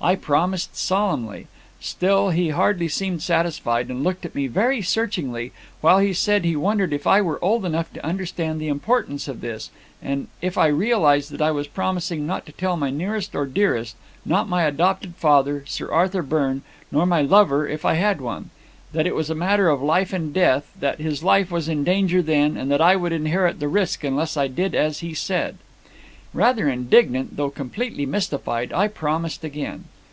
"I 0.00 0.16
promised 0.16 0.76
solemnly; 0.76 1.46
still 1.80 2.28
he 2.28 2.50
hardly 2.50 2.88
seemed 2.88 3.22
satisfied, 3.22 3.88
and 3.88 4.04
looked 4.04 4.26
at 4.26 4.34
me 4.34 4.48
very 4.48 4.82
searchingly, 4.82 5.52
while 5.80 5.98
he 5.98 6.12
said 6.12 6.44
he 6.44 6.56
wondered 6.56 6.92
if 6.92 7.06
I 7.06 7.22
were 7.22 7.42
old 7.42 7.64
enough 7.64 7.90
to 7.94 8.04
understand 8.04 8.60
the 8.60 8.68
importance 8.68 9.28
of 9.28 9.40
this, 9.40 9.70
and 10.02 10.26
if 10.42 10.58
I 10.58 10.66
realized 10.66 11.30
that 11.30 11.40
I 11.40 11.50
was 11.52 11.66
promising 11.66 12.26
not 12.26 12.44
to 12.44 12.52
tell 12.52 12.76
my 12.76 12.90
nearest 12.90 13.34
or 13.34 13.46
dearest; 13.46 13.96
not 14.26 14.46
my 14.46 14.64
adopted 14.64 15.14
father, 15.14 15.64
Sir 15.66 15.90
Arthur 15.90 16.20
Byrne, 16.20 16.60
nor 16.92 17.06
my 17.06 17.22
lover, 17.22 17.66
if 17.66 17.86
I 17.86 17.94
had 17.94 18.20
one. 18.20 18.50
That 18.92 19.06
it 19.06 19.14
was 19.14 19.30
a 19.30 19.34
matter 19.34 19.70
of 19.70 19.80
life 19.80 20.12
and 20.12 20.34
death, 20.34 20.70
that 20.78 20.98
his 21.00 21.22
life 21.22 21.50
was 21.50 21.66
in 21.66 21.82
danger 21.82 22.20
then, 22.20 22.58
and 22.58 22.70
that 22.70 22.82
I 22.82 22.94
would 22.94 23.12
inherit 23.14 23.58
the 23.58 23.68
risk 23.68 24.04
unless 24.04 24.36
I 24.36 24.48
did 24.48 24.74
as 24.74 24.98
he 24.98 25.14
said. 25.14 25.56
"Rather 26.34 26.68
indignant, 26.68 27.38
though 27.38 27.48
completely 27.48 28.04
mystified, 28.04 28.70
I 28.74 28.88
promised 28.88 29.44
again. 29.44 29.84